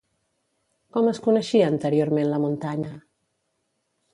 [0.95, 2.95] Com es coneixia anteriorment la muntanya?